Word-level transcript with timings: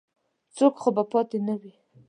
څوک 0.57 0.73
خو 0.81 0.89
به 0.95 1.03
پاتې 1.11 1.37
نه 1.47 1.55
وي. 1.61 1.73